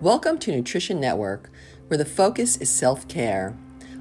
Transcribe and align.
Welcome 0.00 0.38
to 0.38 0.50
Nutrition 0.50 0.98
Network, 0.98 1.50
where 1.88 1.98
the 1.98 2.06
focus 2.06 2.56
is 2.56 2.70
self 2.70 3.06
care. 3.06 3.54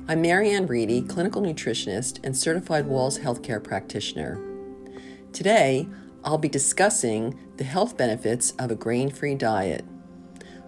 I'm 0.07 0.21
Marianne 0.21 0.65
Reedy, 0.65 1.01
clinical 1.01 1.41
nutritionist 1.41 2.21
and 2.23 2.37
certified 2.37 2.85
Wahls 2.85 3.19
healthcare 3.19 3.61
practitioner. 3.61 4.39
Today, 5.33 5.89
I'll 6.23 6.37
be 6.37 6.47
discussing 6.47 7.37
the 7.57 7.65
health 7.65 7.97
benefits 7.97 8.51
of 8.51 8.71
a 8.71 8.75
grain 8.75 9.09
free 9.09 9.35
diet. 9.35 9.83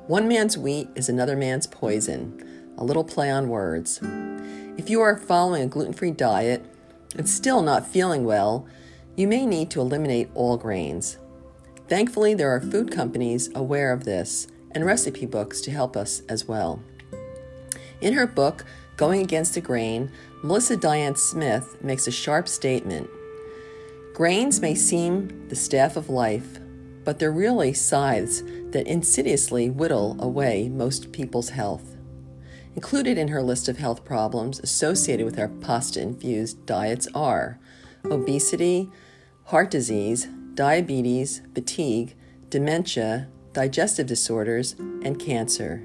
One 0.08 0.28
man's 0.28 0.58
wheat 0.58 0.90
is 0.96 1.08
another 1.08 1.38
man's 1.38 1.66
poison, 1.66 2.74
a 2.78 2.84
little 2.84 3.06
play 3.06 3.32
on 3.32 3.48
words. 3.48 4.02
If 4.78 4.90
you 4.90 5.00
are 5.00 5.18
following 5.18 5.62
a 5.62 5.68
gluten 5.68 5.94
free 5.94 6.12
diet 6.12 6.66
and 7.16 7.30
still 7.30 7.62
not 7.62 7.88
feeling 7.88 8.26
well, 8.26 8.68
you 9.16 9.30
may 9.30 9.46
need 9.46 9.72
to 9.72 9.80
eliminate 9.80 10.30
all 10.34 10.58
grains. 10.58 11.20
Thankfully, 11.88 12.34
there 12.34 12.50
are 12.54 12.60
food 12.60 12.92
companies 12.92 13.50
aware 13.56 13.94
of 13.94 14.04
this 14.04 14.48
and 14.74 14.86
recipe 14.86 15.26
books 15.26 15.62
to 15.62 15.72
help 15.72 15.96
us 15.96 16.22
as 16.30 16.48
well. 16.48 16.82
In 18.02 18.14
her 18.14 18.28
book, 18.28 18.66
Going 18.98 19.22
Against 19.22 19.54
the 19.54 19.62
Grain, 19.62 20.12
Melissa 20.44 20.76
Diane 20.78 21.16
Smith 21.16 21.78
makes 21.82 22.08
a 22.08 22.12
sharp 22.12 22.48
statement. 22.48 23.10
Grains 24.14 24.60
may 24.60 24.76
seem 24.76 25.48
the 25.48 25.56
staff 25.56 25.96
of 25.96 26.10
life, 26.10 26.60
but 27.04 27.18
they're 27.18 27.32
really 27.32 27.74
scythes 27.74 28.44
that 28.72 28.88
insidiously 28.88 29.70
whittle 29.70 30.18
away 30.20 30.70
most 30.70 31.12
people's 31.12 31.50
health. 31.50 31.98
Included 32.76 33.18
in 33.18 33.28
her 33.30 33.42
list 33.42 33.68
of 33.68 33.78
health 33.78 34.06
problems 34.06 34.60
associated 34.60 35.26
with 35.26 35.40
our 35.40 35.50
pasta 35.50 36.02
infused 36.02 36.66
diets 36.66 37.08
are 37.14 37.60
obesity, 38.06 38.90
heart 39.46 39.70
disease, 39.70 40.28
diabetes, 40.54 41.42
fatigue, 41.54 42.16
dementia, 42.50 43.28
digestive 43.54 44.08
disorders, 44.08 44.76
and 45.04 45.20
cancer. 45.20 45.84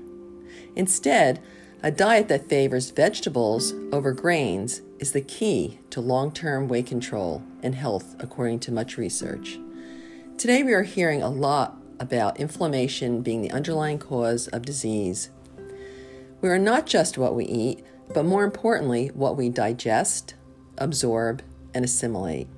Instead, 0.74 1.42
a 1.82 1.90
diet 1.90 2.28
that 2.28 2.48
favors 2.48 2.90
vegetables 2.90 3.74
over 3.92 4.12
grains 4.12 4.82
is 4.98 5.12
the 5.12 5.20
key 5.20 5.78
to 5.90 6.00
long 6.00 6.32
term 6.32 6.68
weight 6.68 6.86
control 6.86 7.42
and 7.62 7.74
health, 7.74 8.16
according 8.18 8.60
to 8.60 8.72
much 8.72 8.96
research. 8.96 9.58
Today, 10.38 10.62
we 10.62 10.72
are 10.72 10.82
hearing 10.82 11.22
a 11.22 11.30
lot 11.30 11.76
about 11.98 12.40
inflammation 12.40 13.22
being 13.22 13.42
the 13.42 13.50
underlying 13.50 13.98
cause 13.98 14.48
of 14.48 14.64
disease. 14.64 15.30
We 16.40 16.48
are 16.48 16.58
not 16.58 16.86
just 16.86 17.18
what 17.18 17.34
we 17.34 17.44
eat, 17.46 17.84
but 18.12 18.24
more 18.24 18.44
importantly, 18.44 19.08
what 19.14 19.36
we 19.36 19.48
digest, 19.48 20.34
absorb, 20.78 21.42
and 21.74 21.84
assimilate. 21.84 22.48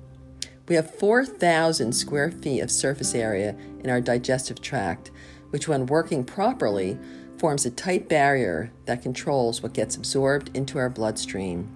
We 0.67 0.75
have 0.75 0.93
4,000 0.95 1.93
square 1.93 2.31
feet 2.31 2.61
of 2.61 2.69
surface 2.69 3.15
area 3.15 3.55
in 3.83 3.89
our 3.89 4.01
digestive 4.01 4.61
tract, 4.61 5.11
which, 5.49 5.67
when 5.67 5.85
working 5.85 6.23
properly, 6.23 6.97
forms 7.37 7.65
a 7.65 7.71
tight 7.71 8.09
barrier 8.09 8.71
that 8.85 9.01
controls 9.01 9.63
what 9.63 9.73
gets 9.73 9.95
absorbed 9.95 10.55
into 10.55 10.77
our 10.77 10.89
bloodstream. 10.89 11.69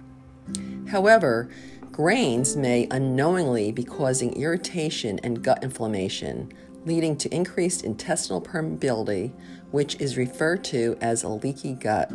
However, 0.88 1.48
grains 1.90 2.56
may 2.56 2.86
unknowingly 2.90 3.72
be 3.72 3.84
causing 3.84 4.34
irritation 4.34 5.18
and 5.22 5.42
gut 5.42 5.62
inflammation, 5.62 6.52
leading 6.84 7.16
to 7.16 7.34
increased 7.34 7.84
intestinal 7.84 8.42
permeability, 8.42 9.32
which 9.70 9.98
is 10.00 10.16
referred 10.16 10.62
to 10.64 10.96
as 11.00 11.22
a 11.22 11.28
leaky 11.28 11.72
gut. 11.72 12.10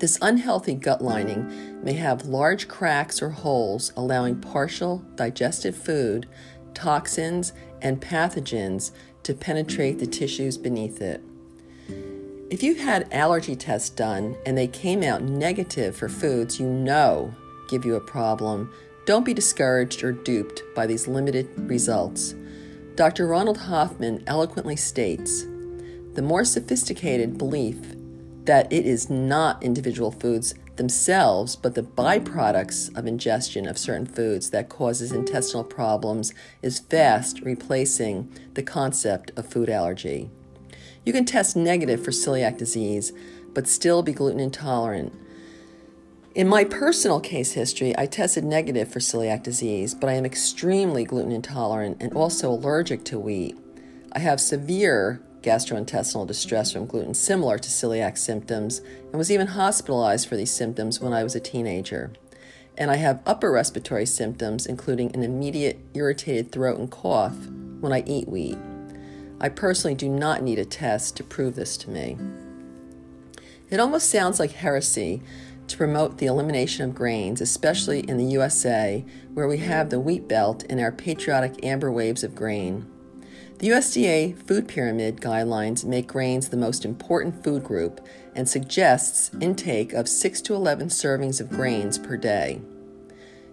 This 0.00 0.18
unhealthy 0.20 0.74
gut 0.74 1.00
lining 1.02 1.82
may 1.82 1.94
have 1.94 2.26
large 2.26 2.68
cracks 2.68 3.22
or 3.22 3.30
holes, 3.30 3.92
allowing 3.96 4.40
partial 4.40 5.02
digested 5.14 5.74
food, 5.74 6.28
toxins, 6.74 7.52
and 7.84 8.00
pathogens 8.00 8.90
to 9.22 9.34
penetrate 9.34 10.00
the 10.00 10.06
tissues 10.06 10.58
beneath 10.58 11.00
it. 11.00 11.22
If 12.50 12.62
you've 12.62 12.78
had 12.78 13.12
allergy 13.12 13.54
tests 13.54 13.90
done 13.90 14.36
and 14.44 14.58
they 14.58 14.66
came 14.66 15.02
out 15.02 15.22
negative 15.22 15.96
for 15.96 16.08
foods 16.08 16.58
you 16.58 16.66
know 16.66 17.34
give 17.68 17.84
you 17.84 17.94
a 17.94 18.00
problem, 18.00 18.72
don't 19.06 19.24
be 19.24 19.34
discouraged 19.34 20.02
or 20.02 20.12
duped 20.12 20.62
by 20.74 20.86
these 20.86 21.08
limited 21.08 21.48
results. 21.68 22.34
Dr. 22.94 23.26
Ronald 23.26 23.58
Hoffman 23.58 24.22
eloquently 24.26 24.76
states 24.76 25.42
the 26.14 26.22
more 26.22 26.44
sophisticated 26.44 27.36
belief 27.36 27.76
that 28.44 28.72
it 28.72 28.86
is 28.86 29.10
not 29.10 29.62
individual 29.62 30.12
foods 30.12 30.54
themselves, 30.76 31.56
but 31.56 31.74
the 31.74 31.82
byproducts 31.82 32.96
of 32.96 33.06
ingestion 33.06 33.66
of 33.66 33.78
certain 33.78 34.06
foods 34.06 34.50
that 34.50 34.68
causes 34.68 35.12
intestinal 35.12 35.64
problems 35.64 36.34
is 36.62 36.80
fast 36.80 37.40
replacing 37.40 38.30
the 38.54 38.62
concept 38.62 39.30
of 39.36 39.46
food 39.46 39.68
allergy. 39.68 40.30
You 41.04 41.12
can 41.12 41.24
test 41.24 41.56
negative 41.56 42.02
for 42.04 42.10
celiac 42.10 42.56
disease, 42.56 43.12
but 43.52 43.68
still 43.68 44.02
be 44.02 44.12
gluten 44.12 44.40
intolerant. 44.40 45.12
In 46.34 46.48
my 46.48 46.64
personal 46.64 47.20
case 47.20 47.52
history, 47.52 47.96
I 47.96 48.06
tested 48.06 48.42
negative 48.44 48.88
for 48.88 48.98
celiac 48.98 49.44
disease, 49.44 49.94
but 49.94 50.10
I 50.10 50.14
am 50.14 50.26
extremely 50.26 51.04
gluten 51.04 51.30
intolerant 51.30 51.98
and 52.00 52.12
also 52.14 52.50
allergic 52.50 53.04
to 53.04 53.20
wheat. 53.20 53.56
I 54.12 54.18
have 54.18 54.40
severe 54.40 55.22
gastrointestinal 55.44 56.26
distress 56.26 56.72
from 56.72 56.86
gluten, 56.86 57.14
similar 57.14 57.58
to 57.58 57.68
celiac 57.68 58.18
symptoms, 58.18 58.80
and 58.80 59.14
was 59.14 59.30
even 59.30 59.48
hospitalized 59.48 60.28
for 60.28 60.36
these 60.36 60.50
symptoms 60.50 61.00
when 61.00 61.12
I 61.12 61.22
was 61.22 61.36
a 61.36 61.40
teenager. 61.40 62.12
And 62.76 62.90
I 62.90 62.96
have 62.96 63.22
upper 63.26 63.52
respiratory 63.52 64.06
symptoms, 64.06 64.66
including 64.66 65.14
an 65.14 65.22
immediate 65.22 65.78
irritated 65.94 66.50
throat 66.50 66.78
and 66.78 66.90
cough 66.90 67.36
when 67.80 67.92
I 67.92 68.02
eat 68.06 68.28
wheat. 68.28 68.58
I 69.40 69.50
personally 69.50 69.94
do 69.94 70.08
not 70.08 70.42
need 70.42 70.58
a 70.58 70.64
test 70.64 71.16
to 71.18 71.22
prove 71.22 71.54
this 71.54 71.76
to 71.78 71.90
me. 71.90 72.16
It 73.70 73.78
almost 73.78 74.08
sounds 74.08 74.40
like 74.40 74.52
heresy 74.52 75.22
to 75.68 75.76
promote 75.76 76.18
the 76.18 76.26
elimination 76.26 76.84
of 76.84 76.94
grains, 76.94 77.40
especially 77.40 78.00
in 78.00 78.16
the 78.16 78.24
USA, 78.24 79.04
where 79.32 79.48
we 79.48 79.58
have 79.58 79.90
the 79.90 80.00
wheat 80.00 80.28
belt 80.28 80.64
and 80.68 80.80
our 80.80 80.92
patriotic 80.92 81.64
amber 81.64 81.90
waves 81.90 82.24
of 82.24 82.34
grain. 82.34 82.86
The 83.58 83.68
USDA 83.68 84.36
Food 84.48 84.66
Pyramid 84.66 85.20
guidelines 85.20 85.84
make 85.84 86.08
grains 86.08 86.48
the 86.48 86.56
most 86.56 86.84
important 86.84 87.44
food 87.44 87.62
group 87.62 88.00
and 88.34 88.48
suggests 88.48 89.30
intake 89.40 89.92
of 89.92 90.08
6 90.08 90.40
to 90.42 90.54
11 90.54 90.88
servings 90.88 91.40
of 91.40 91.50
grains 91.50 91.96
per 91.96 92.16
day. 92.16 92.60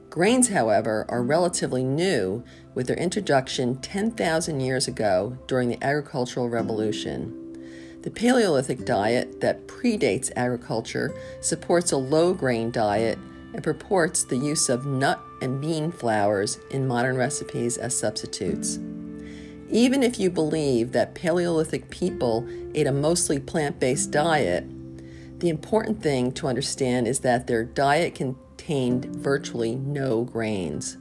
Grains, 0.09 0.49
however, 0.49 1.05
are 1.07 1.21
relatively 1.21 1.83
new 1.83 2.43
with 2.73 2.87
their 2.87 2.97
introduction 2.97 3.77
10,000 3.77 4.59
years 4.59 4.87
ago 4.87 5.37
during 5.45 5.69
the 5.69 5.83
agricultural 5.83 6.49
revolution. 6.49 7.37
The 8.01 8.09
Paleolithic 8.11 8.83
diet 8.83 9.39
that 9.41 9.67
predates 9.67 10.31
agriculture 10.35 11.13
supports 11.41 11.91
a 11.91 11.97
low 11.97 12.33
grain 12.33 12.71
diet 12.71 13.19
and 13.53 13.63
purports 13.63 14.23
the 14.23 14.37
use 14.37 14.67
of 14.67 14.87
nut 14.87 15.21
and 15.43 15.61
bean 15.61 15.91
flours 15.91 16.57
in 16.71 16.87
modern 16.87 17.15
recipes 17.15 17.77
as 17.77 17.97
substitutes. 17.97 18.79
Even 19.71 20.03
if 20.03 20.19
you 20.19 20.29
believe 20.29 20.91
that 20.91 21.15
Paleolithic 21.15 21.89
people 21.89 22.45
ate 22.75 22.87
a 22.87 22.91
mostly 22.91 23.39
plant 23.39 23.79
based 23.79 24.11
diet, 24.11 24.65
the 25.39 25.47
important 25.47 26.03
thing 26.03 26.33
to 26.33 26.47
understand 26.47 27.07
is 27.07 27.21
that 27.21 27.47
their 27.47 27.63
diet 27.63 28.13
contained 28.13 29.05
virtually 29.05 29.75
no 29.75 30.25
grains. 30.25 30.97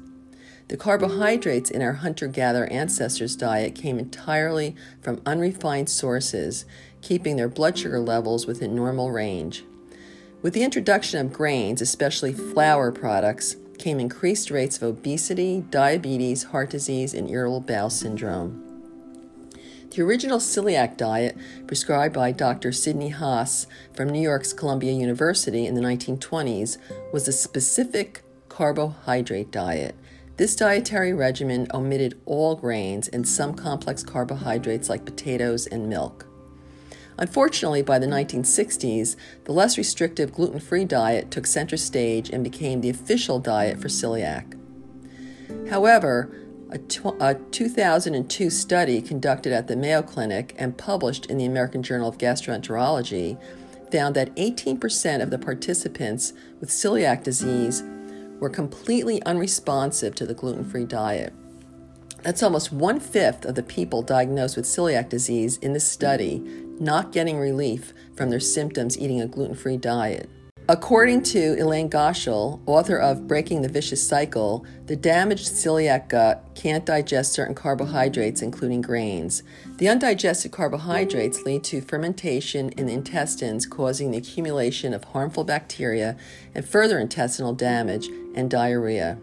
The 0.69 0.77
carbohydrates 0.77 1.69
in 1.69 1.83
our 1.83 1.95
hunter 1.95 2.29
gatherer 2.29 2.69
ancestors' 2.69 3.35
diet 3.35 3.75
came 3.75 3.99
entirely 3.99 4.77
from 5.01 5.21
unrefined 5.27 5.91
sources, 5.91 6.65
keeping 7.03 7.35
their 7.35 7.49
blood 7.49 7.77
sugar 7.77 7.99
levels 7.99 8.47
within 8.47 8.77
normal 8.77 9.11
range. 9.11 9.65
With 10.43 10.55
the 10.55 10.63
introduction 10.63 11.19
of 11.19 11.33
grains, 11.33 11.83
especially 11.83 12.33
flour 12.33 12.93
products, 12.93 13.57
came 13.81 13.99
increased 13.99 14.51
rates 14.51 14.77
of 14.77 14.83
obesity, 14.83 15.65
diabetes, 15.71 16.45
heart 16.45 16.71
disease, 16.71 17.15
and 17.15 17.29
irritable 17.29 17.61
bowel 17.61 17.91
syndrome. 17.91 18.63
The 19.91 20.03
original 20.03 20.39
celiac 20.39 20.97
diet, 20.97 21.37
prescribed 21.67 22.15
by 22.15 22.31
Dr. 22.31 22.71
Sidney 22.71 23.09
Haas 23.09 23.67
from 23.93 24.11
New 24.11 24.21
York's 24.21 24.53
Columbia 24.53 24.93
University 24.93 25.67
in 25.67 25.75
the 25.75 25.81
1920s, 25.81 26.77
was 27.13 27.27
a 27.27 27.33
specific 27.33 28.23
carbohydrate 28.49 29.51
diet. 29.51 29.97
This 30.37 30.55
dietary 30.55 31.13
regimen 31.13 31.67
omitted 31.75 32.21
all 32.25 32.55
grains 32.55 33.09
and 33.09 33.27
some 33.27 33.55
complex 33.55 34.05
carbohydrates 34.05 34.89
like 34.89 35.05
potatoes 35.05 35.67
and 35.67 35.89
milk. 35.89 36.30
Unfortunately, 37.21 37.83
by 37.83 37.99
the 37.99 38.07
1960s, 38.07 39.15
the 39.45 39.53
less 39.53 39.77
restrictive 39.77 40.33
gluten 40.33 40.59
free 40.59 40.87
diet 40.87 41.31
took 41.31 41.47
center 41.47 41.77
stage 41.77 42.31
and 42.31 42.43
became 42.43 42.81
the 42.81 42.89
official 42.89 43.39
diet 43.39 43.79
for 43.79 43.89
celiac. 43.89 44.59
However, 45.69 46.35
a, 46.71 46.79
tw- 46.79 47.21
a 47.21 47.35
2002 47.51 48.49
study 48.49 49.03
conducted 49.03 49.53
at 49.53 49.67
the 49.67 49.77
Mayo 49.77 50.01
Clinic 50.01 50.55
and 50.57 50.79
published 50.79 51.27
in 51.27 51.37
the 51.37 51.45
American 51.45 51.83
Journal 51.83 52.09
of 52.09 52.17
Gastroenterology 52.17 53.39
found 53.93 54.17
that 54.17 54.35
18% 54.37 55.23
of 55.23 55.31
the 55.31 55.39
participants 55.39 56.33
with 56.59 56.71
celiac 56.71 57.23
disease 57.23 57.83
were 58.39 58.49
completely 58.49 59.23
unresponsive 59.25 60.15
to 60.15 60.25
the 60.25 60.33
gluten 60.33 60.65
free 60.65 60.87
diet. 60.87 61.35
That's 62.23 62.43
almost 62.43 62.73
one 62.73 62.99
fifth 62.99 63.45
of 63.45 63.57
the 63.57 63.63
people 63.63 64.01
diagnosed 64.01 64.57
with 64.57 64.65
celiac 64.65 65.11
disease 65.11 65.59
in 65.59 65.75
this 65.75 65.87
study 65.87 66.43
not 66.81 67.13
getting 67.13 67.39
relief 67.39 67.93
from 68.17 68.31
their 68.31 68.41
symptoms 68.41 68.99
eating 68.99 69.21
a 69.21 69.27
gluten 69.27 69.55
free 69.55 69.77
diet. 69.77 70.29
According 70.71 71.25
to 71.25 71.57
Elaine 71.61 71.91
Gottschall, 71.91 72.61
author 72.65 72.97
of 72.97 73.27
Breaking 73.27 73.63
the 73.63 73.69
Vicious 73.69 74.07
Cycle, 74.07 74.65
the 74.87 74.95
damaged 74.95 75.49
celiac 75.49 76.09
gut 76.09 76.45
can't 76.55 76.87
digest 76.87 77.33
certain 77.33 77.57
carbohydrates, 77.57 78.41
including 78.41 78.81
grains. 78.81 79.43
The 79.79 79.89
undigested 79.89 80.53
carbohydrates 80.53 81.43
lead 81.43 81.65
to 81.65 81.81
fermentation 81.81 82.69
in 82.71 82.87
the 82.87 82.93
intestines, 82.93 83.67
causing 83.67 84.13
the 84.13 84.19
accumulation 84.19 84.95
of 84.95 85.03
harmful 85.03 85.43
bacteria 85.43 86.17
and 86.55 86.65
further 86.65 87.01
intestinal 87.01 87.53
damage 87.53 88.07
and 88.37 88.49
diarrhea. 88.49 89.19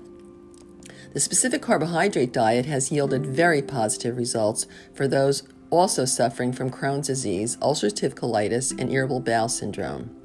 The 1.13 1.21
specific 1.21 1.62
carbohydrate 1.62 2.33
diet 2.33 2.65
has 2.65 2.92
yielded 2.92 3.25
very 3.25 3.62
positive 3.62 4.18
results 4.18 4.68
for 4.94 5.07
those 5.07 5.44
also 5.69 6.05
suffering 6.05 6.53
from 6.53 6.71
Crohn's 6.71 7.07
disease, 7.07 7.57
ulcerative 7.57 8.13
colitis, 8.13 8.71
and 8.77 8.91
irritable 8.91 9.19
bowel 9.19 9.49
syndrome. 9.49 10.15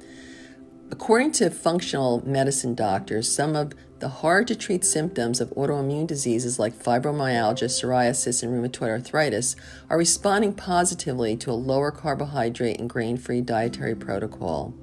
According 0.91 1.31
to 1.33 1.49
functional 1.49 2.21
medicine 2.27 2.75
doctors, 2.75 3.33
some 3.33 3.55
of 3.55 3.73
the 3.99 4.09
hard 4.09 4.47
to 4.49 4.55
treat 4.55 4.83
symptoms 4.83 5.41
of 5.41 5.49
autoimmune 5.51 6.05
diseases 6.05 6.59
like 6.59 6.73
fibromyalgia, 6.73 7.65
psoriasis, 7.65 8.43
and 8.43 8.51
rheumatoid 8.51 8.89
arthritis 8.89 9.55
are 9.89 9.97
responding 9.97 10.53
positively 10.53 11.35
to 11.37 11.49
a 11.49 11.53
lower 11.53 11.89
carbohydrate 11.89 12.79
and 12.79 12.89
grain 12.89 13.17
free 13.17 13.41
dietary 13.41 13.95
protocol. 13.95 14.73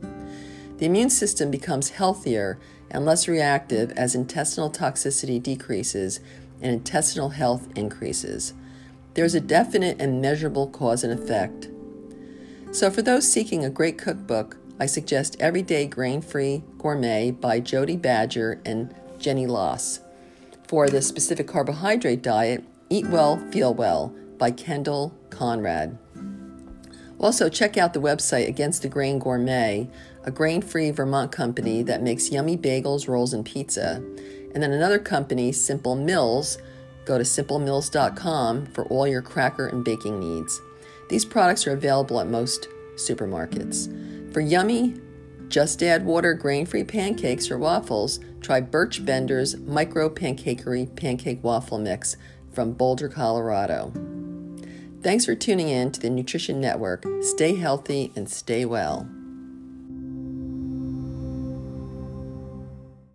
The 0.78 0.86
immune 0.86 1.10
system 1.10 1.50
becomes 1.50 1.90
healthier 1.90 2.58
and 2.90 3.04
less 3.04 3.28
reactive 3.28 3.92
as 3.92 4.14
intestinal 4.14 4.70
toxicity 4.70 5.40
decreases 5.40 6.20
and 6.60 6.72
intestinal 6.72 7.28
health 7.28 7.68
increases. 7.76 8.54
There 9.14 9.24
is 9.24 9.34
a 9.34 9.40
definite 9.40 10.00
and 10.00 10.20
measurable 10.20 10.68
cause 10.68 11.04
and 11.04 11.12
effect. 11.12 11.68
So, 12.72 12.90
for 12.90 13.02
those 13.02 13.30
seeking 13.30 13.64
a 13.64 13.70
great 13.70 13.98
cookbook, 13.98 14.56
I 14.78 14.86
suggest 14.86 15.36
Everyday 15.40 15.86
Grain 15.86 16.22
Free 16.22 16.62
Gourmet 16.78 17.32
by 17.32 17.60
Jody 17.60 17.96
Bager 17.96 18.60
and 18.64 18.94
Jenny 19.18 19.46
Lass. 19.46 20.00
For 20.68 20.88
the 20.88 21.02
specific 21.02 21.48
carbohydrate 21.48 22.22
diet, 22.22 22.64
Eat 22.88 23.06
Well, 23.06 23.38
Feel 23.50 23.74
Well 23.74 24.14
by 24.38 24.52
Kendall 24.52 25.12
Conrad. 25.28 25.98
Also, 27.18 27.50
check 27.50 27.76
out 27.76 27.92
the 27.92 28.00
website 28.00 28.48
Against 28.48 28.82
the 28.82 28.88
Grain 28.88 29.18
Gourmet, 29.18 29.90
a 30.24 30.30
grain 30.30 30.62
free 30.62 30.90
Vermont 30.90 31.30
company 31.30 31.82
that 31.82 32.02
makes 32.02 32.30
yummy 32.30 32.56
bagels, 32.56 33.08
rolls, 33.08 33.34
and 33.34 33.44
pizza. 33.44 33.96
And 34.54 34.62
then 34.62 34.72
another 34.72 34.98
company, 34.98 35.52
Simple 35.52 35.96
Mills. 35.96 36.56
Go 37.10 37.18
to 37.18 37.24
simplemills.com 37.24 38.66
for 38.66 38.84
all 38.84 39.04
your 39.04 39.20
cracker 39.20 39.66
and 39.66 39.84
baking 39.84 40.20
needs. 40.20 40.60
These 41.08 41.24
products 41.24 41.66
are 41.66 41.72
available 41.72 42.20
at 42.20 42.28
most 42.28 42.68
supermarkets. 42.94 44.32
For 44.32 44.38
yummy, 44.38 44.94
just 45.48 45.82
add 45.82 46.04
water 46.04 46.34
grain 46.34 46.66
free 46.66 46.84
pancakes 46.84 47.50
or 47.50 47.58
waffles, 47.58 48.20
try 48.40 48.60
Birch 48.60 49.04
Bender's 49.04 49.56
Micro 49.56 50.08
Pancakery 50.08 50.94
Pancake 50.94 51.42
Waffle 51.42 51.78
Mix 51.78 52.16
from 52.52 52.74
Boulder, 52.74 53.08
Colorado. 53.08 53.92
Thanks 55.02 55.24
for 55.24 55.34
tuning 55.34 55.68
in 55.68 55.90
to 55.90 55.98
the 55.98 56.10
Nutrition 56.10 56.60
Network. 56.60 57.04
Stay 57.22 57.56
healthy 57.56 58.12
and 58.14 58.30
stay 58.30 58.64
well. 58.64 59.10